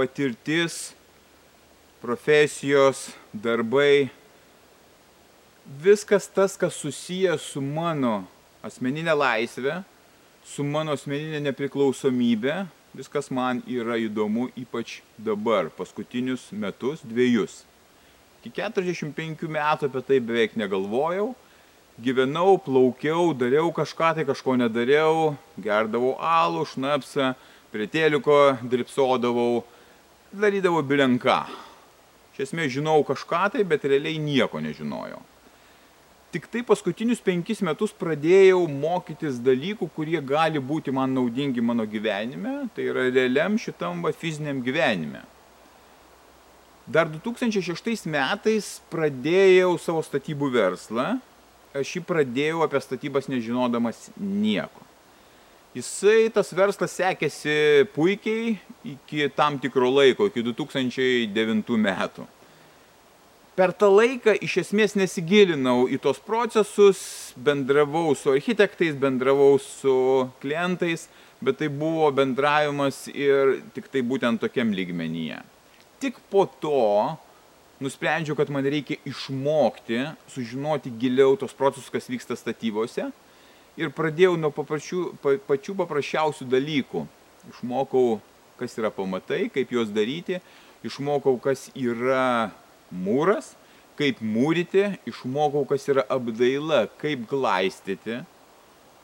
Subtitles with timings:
[0.00, 0.94] patirtis,
[2.00, 4.08] profesijos, darbai,
[5.84, 8.22] viskas tas, kas susijęs su mano
[8.64, 9.82] asmeninė laisvė,
[10.40, 12.62] su mano asmeninė nepriklausomybė,
[12.96, 17.60] viskas man yra įdomu, ypač dabar, paskutinius metus, dviejus.
[18.40, 21.34] Iki 45 metų apie tai beveik negalvojau,
[22.00, 27.34] gyvenau, plaukiau, dariau kažką, tai kažko nedariau, gerdavau alų, šnapsą,
[27.68, 29.60] prie teliko dripsodavau,
[30.32, 31.42] darydavau bilenką.
[32.34, 35.20] Iš esmės žinau kažką tai, bet realiai nieko nežinojau.
[36.30, 42.68] Tik tai paskutinius penkis metus pradėjau mokytis dalykų, kurie gali būti man naudingi mano gyvenime,
[42.74, 45.24] tai yra realiam šitam va, fiziniam gyvenime.
[46.86, 51.08] Dar 2006 metais pradėjau savo statybų verslą.
[51.74, 54.86] Aš jį pradėjau apie statybas nežinodamas nieko.
[55.70, 57.52] Jisai, tas verslas sekėsi
[57.94, 62.24] puikiai iki tam tikro laiko, iki 2009 metų.
[63.54, 67.04] Per tą laiką iš esmės nesigilinau į tos procesus,
[67.38, 69.94] bendravau su architektais, bendravau su
[70.42, 71.06] klientais,
[71.38, 75.38] bet tai buvo bendravimas ir tik tai būtent tokiam lygmenyje.
[76.02, 77.14] Tik po to
[77.78, 80.02] nusprendžiau, kad man reikia išmokti,
[80.34, 83.12] sužinoti giliau tos procesus, kas vyksta statybose
[83.80, 87.04] ir pradėjau nuo paprašių, pa, pačių paprasčiausių dalykų.
[87.50, 88.18] Išmokau,
[88.60, 90.40] kas yra pamatai, kaip juos daryti,
[90.84, 92.50] išmokau, kas yra
[92.92, 93.54] mūras,
[94.00, 98.20] kaip mūryti, išmokau, kas yra apdaila, kaip glaistyti,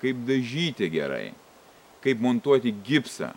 [0.02, 1.30] kaip dažyti gerai,
[2.04, 3.32] kaip montuoti gipsą,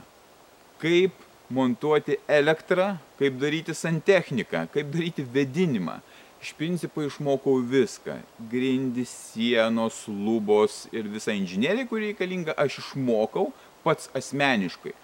[0.84, 1.16] kaip
[1.50, 6.00] montuoti elektrą, kaip daryti santechniką, kaip daryti vedinimą,
[6.42, 8.20] iš principo išmokau viską.
[8.52, 13.50] Grindys, sienos, lubos ir visa inžinierija, kuri reikalinga, aš išmokau
[13.84, 14.96] pats asmeniškai.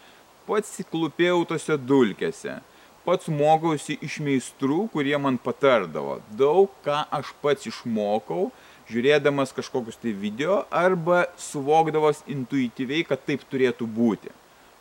[0.48, 2.60] Pats klupėjau tose dulkėse.
[3.06, 6.20] Pats mokausi iš meistrų, kurie man patardavo.
[6.38, 8.48] Daug ką aš pats išmokau,
[8.90, 14.34] žiūrėdamas kažkokius tai video arba suvokdavas intuityviai, kad taip turėtų būti.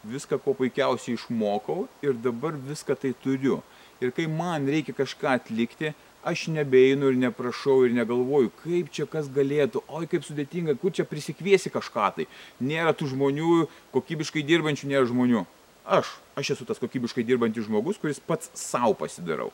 [0.05, 3.63] Viską ko puikiausiai išmokau ir dabar viską tai turiu.
[4.01, 9.29] Ir kai man reikia kažką atlikti, aš nebeinu ir neprašau ir negalvoju, kaip čia kas
[9.33, 12.27] galėtų, oi kaip sudėtinga, kur čia prisikviesi kažką tai.
[12.65, 15.45] Nėra tų žmonių, kokybiškai dirbančių nėra žmonių.
[15.85, 19.51] Aš, aš esu tas kokybiškai dirbantis žmogus, kuris pats savo pasidarau.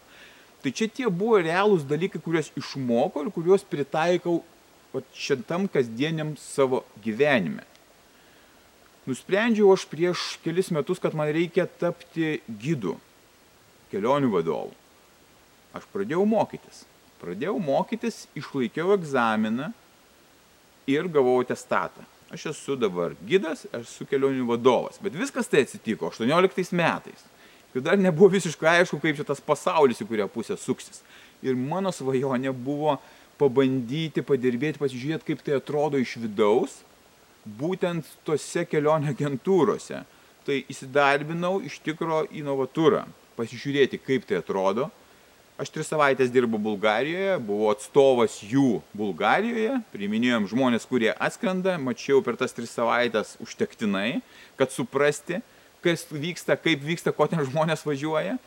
[0.62, 4.41] Tai čia tie buvo realūs dalykai, kuriuos išmokau ir kuriuos pritaikau
[5.16, 7.66] šitam kasdieniam savo gyvenime.
[9.08, 12.94] Nusprendžiau aš prieš kelis metus, kad man reikia tapti gidu,
[13.91, 14.79] kelionių vadovu
[15.76, 16.84] aš pradėjau mokytis.
[17.20, 19.70] Pradėjau mokytis, išlaikiau egzaminą
[20.88, 22.04] ir gavau atestatą.
[22.31, 25.00] Aš esu dabar gidas, esu kelionių vadovas.
[25.03, 27.25] Bet viskas tai atsitiko 18 metais.
[27.72, 31.03] Kai dar nebuvo visiškai aišku, kaip čia tas pasaulis į kurią pusę suksis.
[31.42, 32.97] Ir mano svajonė buvo
[33.41, 36.81] pabandyti, padirbėti, pasižiūrėti, kaip tai atrodo iš vidaus,
[37.44, 40.02] būtent tose kelionių agentūrose.
[40.47, 43.04] Tai įsidarbinau iš tikro inovatūrą,
[43.38, 44.88] pasižiūrėti, kaip tai atrodo,
[45.60, 52.38] Aš tris savaitės dirbu Bulgarijoje, buvau atstovas jų Bulgarijoje, priminėjom žmonės, kurie atskrenda, mačiau per
[52.41, 54.22] tas tris savaitės užtektinai,
[54.56, 55.43] kad suprasti,
[55.84, 58.38] kas vyksta, kaip vyksta, ko ten žmonės važiuoja,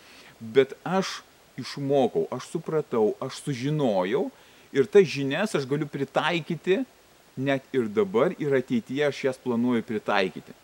[0.41, 1.19] bet aš
[1.61, 4.23] išmokau, aš supratau, aš sužinojau
[4.73, 6.79] ir tas žinias aš galiu pritaikyti
[7.37, 10.57] net ir dabar ir ateityje aš jas planuoju pritaikyti.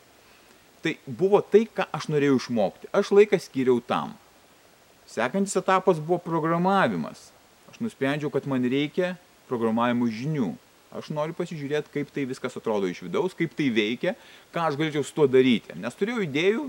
[0.82, 2.90] Tai buvo tai, ką aš norėjau išmokti.
[2.96, 4.16] Aš laiką skiriau tam.
[5.09, 7.32] Sekantis etapas buvo programavimas.
[7.72, 9.16] Aš nusprendžiau, kad man reikia
[9.50, 10.52] programavimo žinių.
[10.94, 14.14] Aš noriu pasižiūrėti, kaip tai viskas atrodo iš vidaus, kaip tai veikia,
[14.53, 15.73] ką aš galėčiau su tuo daryti.
[15.82, 16.66] Nes turėjau idėjų,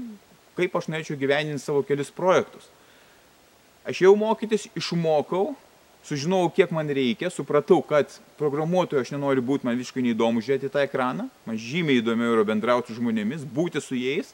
[0.57, 2.69] kaip aš norėčiau gyveninti savo kelius projektus.
[3.85, 5.55] Aš jau mokytis išmokau,
[6.09, 10.85] sužinojau, kiek man reikia, supratau, kad programuotoju aš nenoriu būti, man visiškai neįdomu žiūrėti tą
[10.89, 14.33] ekraną, man žymiai įdomiau yra bendrauti su žmonėmis, būti su jais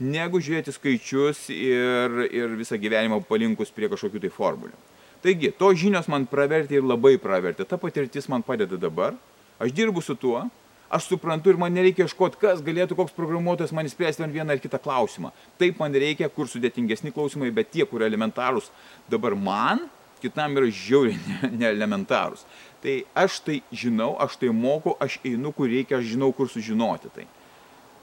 [0.00, 4.78] negu žiūrėti skaičius ir, ir visą gyvenimą palinkus prie kažkokių tai formulių.
[5.20, 7.66] Taigi, tos žinios man pravertė ir labai pravertė.
[7.68, 9.18] Ta patirtis man padeda dabar.
[9.60, 10.46] Aš dirbu su tuo,
[10.90, 14.80] Aš suprantu ir man nereikia ieškoti, kas galėtų koks programuotojas man įspręsti vieną ar kitą
[14.82, 15.30] klausimą.
[15.54, 18.72] Taip man reikia, kur sudėtingesni klausimai, bet tie, kur elementarūs
[19.06, 19.84] dabar man,
[20.18, 22.42] kitam yra žiauriai neelementarūs.
[22.42, 26.48] Ne tai aš tai žinau, aš tai moku, aš einu, kur reikia, aš žinau, kur
[26.48, 27.26] sužinoti tai.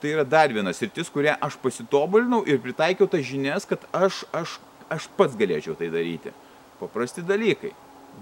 [0.02, 4.60] Tai yra dar vienas sritis, kurią aš pasitobulinau ir pritaikiau tas žinias, kad aš, aš,
[4.94, 6.34] aš pats galėčiau tai daryti.
[6.78, 7.74] Paprasti dalykai.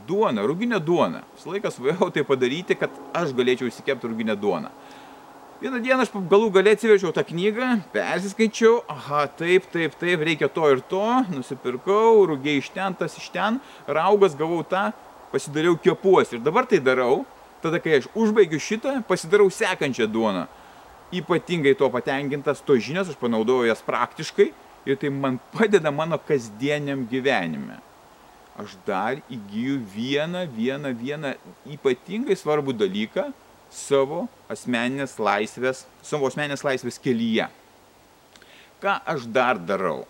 [0.07, 1.23] Duona, ruginė duona.
[1.35, 4.71] Visą laiką svajau tai padaryti, kad aš galėčiau įsikepti ruginę duoną.
[5.59, 10.67] Vieną dieną aš galų galę atsivežiau tą knygą, persiskaičiau, aha, taip, taip, taip, reikia to
[10.71, 14.89] ir to, nusipirkau, rugiai iš ten, tas iš ten, raugas gavau tą,
[15.31, 17.23] pasidariau kepuos ir dabar tai darau,
[17.63, 20.43] tada kai aš užbaigiu šitą, pasidarau sekančią duoną.
[21.13, 24.51] Ypatingai to patenkintas, to žinias aš panaudoju jas praktiškai
[24.85, 27.81] ir tai man padeda mano kasdieniam gyvenime
[28.55, 31.33] aš dar įgyju vieną, vieną, vieną
[31.75, 33.27] ypatingai svarbų dalyką
[33.71, 37.49] savo asmeninės laisvės, savo asmeninės laisvės kelyje.
[38.79, 40.05] Ką aš dar darau?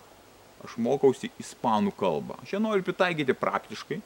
[0.66, 2.38] Aš mokausi ispanų kalbą.
[2.44, 4.00] Aš ją noriu pritaikyti praktiškai.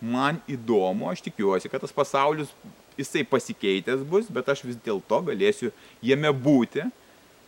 [0.00, 2.52] Man įdomu, aš tikiuosi, kad tas pasaulis
[2.98, 5.72] jisai pasikeitęs bus, bet aš vis dėlto galėsiu
[6.04, 6.86] jame būti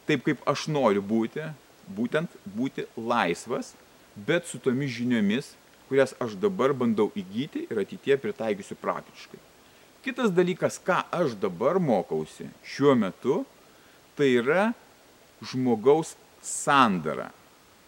[0.08, 1.44] taip, kaip aš noriu būti,
[1.92, 3.74] būtent būti laisvas,
[4.16, 5.52] bet su tomis žiniomis,
[5.88, 9.40] kurias aš dabar bandau įgyti ir ateitie pritaikysiu praktiškai.
[10.04, 13.42] Kitas dalykas, ką aš dabar mokausi šiuo metu,
[14.16, 14.70] tai yra
[15.44, 16.14] žmogaus
[16.44, 17.30] sandara,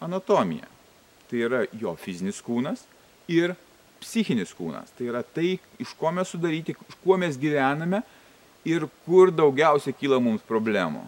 [0.03, 0.69] anatomija.
[1.31, 2.83] Tai yra jo fizinis kūnas
[3.31, 3.55] ir
[4.01, 4.93] psichinis kūnas.
[4.97, 8.03] Tai yra tai, iš ko mes sudaryti, iš kuo mes gyvename
[8.67, 11.03] ir kur daugiausia kyla mums problemų.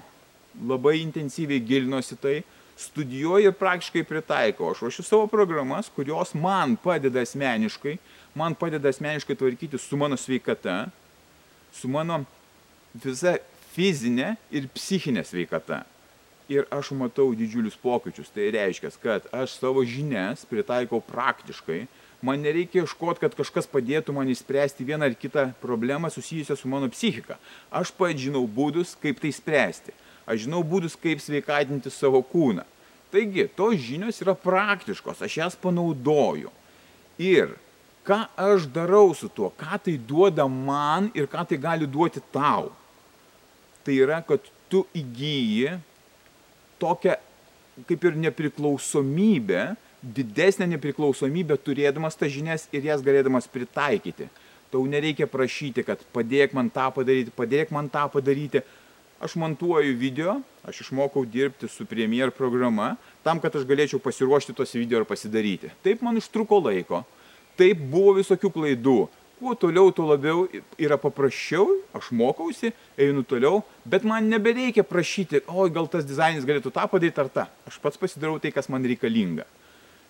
[0.69, 2.41] Labai intensyviai gilinosi tai,
[2.83, 4.73] studijuoju ir praktiškai pritaikau.
[4.73, 7.97] Aš ruošiu savo programas, kurios man padeda asmeniškai,
[8.35, 10.87] man padeda asmeniškai tvarkyti su mano sveikata,
[11.73, 12.23] su mano
[12.95, 13.37] visa
[13.73, 15.83] fizinė ir psichinė sveikata.
[16.51, 18.33] Ir aš matau didžiulius pokyčius.
[18.35, 21.87] Tai reiškia, kad aš savo žinias pritaikau praktiškai.
[22.23, 26.91] Man nereikia ieškoti, kad kažkas padėtų man įspręsti vieną ar kitą problemą susijusią su mano
[26.93, 27.39] psichika.
[27.71, 29.95] Aš pats žinau būdus, kaip tai spręsti
[30.27, 32.65] aš žinau būdus, kaip sveikatinti savo kūną.
[33.13, 36.53] Taigi, tos žinios yra praktiškos, aš jas panaudoju.
[37.21, 37.57] Ir
[38.07, 42.71] ką aš darau su tuo, ką tai duoda man ir ką tai gali duoti tau.
[43.85, 45.77] Tai yra, kad tu įgyji
[46.83, 47.17] tokią
[47.89, 49.63] kaip ir nepriklausomybę,
[50.03, 54.29] didesnę nepriklausomybę turėdamas tas žinias ir jas galėdamas pritaikyti.
[54.73, 58.63] Tau nereikia prašyti, kad padėk man tą padaryti, padėk man tą padaryti
[59.23, 64.75] aš montuoju video, aš išmokau dirbti su Premiere programa, tam, kad aš galėčiau pasiruošti tos
[64.75, 65.71] video ir pasidaryti.
[65.85, 67.05] Taip man užtruko laiko,
[67.59, 68.97] taip buvo visokių klaidų.
[69.43, 70.45] Kuo toliau, tuo labiau
[70.79, 71.65] yra paprasčiau,
[71.99, 77.19] aš mokausi, einu toliau, bet man nebereikia prašyti, oi gal tas dizainis galėtų tą padaryti
[77.19, 77.45] ar tą.
[77.67, 79.43] Aš pats pasidarau tai, kas man reikalinga.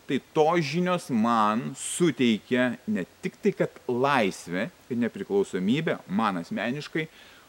[0.05, 7.07] Tai to žinios man suteikia ne tik tai, kad laisvė ir nepriklausomybė, man asmeniškai,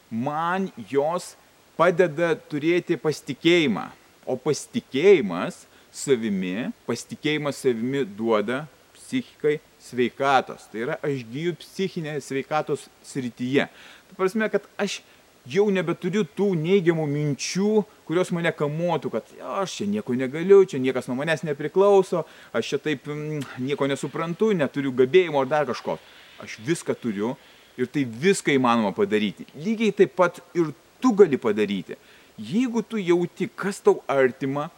[0.07, 1.33] man jos
[1.75, 3.89] padeda turėti pasitikėjimą.
[4.23, 8.63] O pasitikėjimas savimi, pasitikėjimas savimi duoda
[9.03, 10.69] psichikai sveikatos.
[10.71, 13.67] Tai yra, aš gyju psichinė sveikatos srityje.
[14.09, 15.01] Tai prasme, kad aš
[15.49, 17.71] jau nebeturiu tų neigiamų minčių,
[18.07, 22.23] kurios mane kamuotų, kad aš čia nieko negaliu, čia niekas nuo manęs nepriklauso,
[22.55, 25.97] aš čia taip mm, nieko nesuprantu, neturiu gabėjimo ar dar kažko.
[26.43, 27.35] Aš viską turiu
[27.79, 29.47] ir tai viską įmanoma padaryti.
[29.59, 30.71] Lygiai taip pat ir
[31.03, 31.99] tu gali padaryti.
[32.39, 34.69] Jeigu tu jauti, kas tau artima,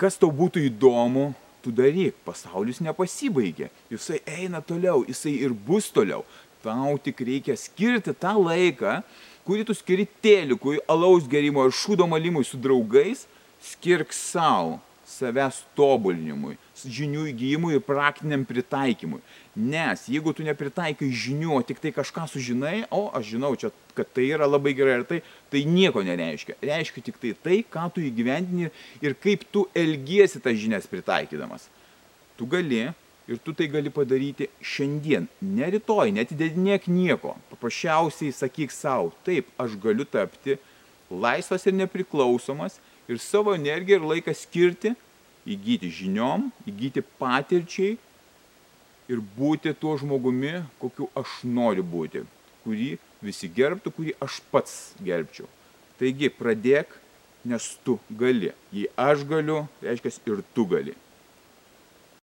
[0.00, 1.30] kas tau būtų įdomu,
[1.64, 2.16] tu daryk.
[2.26, 3.70] Pasaulis nepasibaigė.
[3.92, 6.24] Jisai eina toliau, jisai ir bus toliau.
[6.64, 9.00] Tau tik reikia skirti tą laiką,
[9.48, 13.24] kurį tu skiri telikui, alaus gerimo ir šūdo malimui su draugais,
[13.64, 14.78] skirk savo
[15.10, 19.20] savęs tobulinimui, žinių įgyjimui ir praktiniam pritaikymui.
[19.56, 24.08] Nes jeigu tu nepritaikai žinių, o tik tai kažką sužinai, o aš žinau, čia, kad
[24.14, 25.20] tai yra labai gerai ir tai,
[25.52, 26.56] tai nieko nereiškia.
[26.62, 28.70] Reiškia tik tai tai, ką tu įgyvendini
[29.02, 31.68] ir kaip tu elgiesi tas žinias pritaikydamas.
[32.38, 32.86] Tu gali
[33.30, 37.36] ir tu tai gali padaryti šiandien, ne rytoj, netidedinėk nieko.
[37.52, 40.56] Paprasčiausiai sakyk savo, taip, aš galiu tapti
[41.10, 44.94] laisvas ir nepriklausomas ir savo energiją ir laiką skirti
[45.48, 47.96] įgyti žiniom, įgyti patirčiai
[49.10, 52.24] ir būti tuo žmogumi, kokiu aš noriu būti,
[52.64, 52.90] kurį
[53.24, 55.48] visi gerbtų, kurį aš pats gerbčiau.
[56.00, 56.94] Taigi pradėk,
[57.44, 58.52] nes tu gali.
[58.72, 60.94] Jei aš galiu, reiškia ir tu gali.